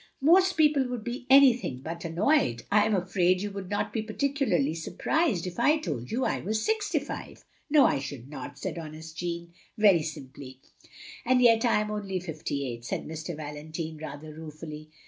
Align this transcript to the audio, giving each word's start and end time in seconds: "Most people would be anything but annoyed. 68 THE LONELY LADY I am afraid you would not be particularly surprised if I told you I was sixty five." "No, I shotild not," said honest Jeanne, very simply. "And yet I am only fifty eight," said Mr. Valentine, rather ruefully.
"Most 0.21 0.53
people 0.57 0.87
would 0.87 1.03
be 1.03 1.27
anything 1.29 1.81
but 1.81 2.03
annoyed. 2.03 2.61
68 2.61 2.69
THE 2.71 2.71
LONELY 2.71 2.71
LADY 2.71 2.71
I 2.81 2.85
am 2.87 2.95
afraid 2.95 3.41
you 3.43 3.51
would 3.51 3.69
not 3.69 3.93
be 3.93 4.01
particularly 4.01 4.73
surprised 4.73 5.45
if 5.45 5.59
I 5.59 5.77
told 5.77 6.09
you 6.09 6.25
I 6.25 6.39
was 6.41 6.65
sixty 6.65 6.97
five." 6.97 7.45
"No, 7.69 7.85
I 7.85 7.97
shotild 7.99 8.27
not," 8.27 8.57
said 8.57 8.79
honest 8.79 9.15
Jeanne, 9.15 9.49
very 9.77 10.01
simply. 10.01 10.59
"And 11.23 11.39
yet 11.39 11.65
I 11.65 11.81
am 11.81 11.91
only 11.91 12.19
fifty 12.19 12.67
eight," 12.67 12.83
said 12.83 13.05
Mr. 13.05 13.37
Valentine, 13.37 13.99
rather 14.01 14.33
ruefully. 14.33 14.89